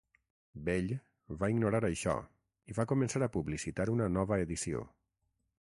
[0.69, 0.87] Bell
[1.43, 2.15] va ignorar això
[2.73, 4.83] i va començar a publicitar una "nova edició".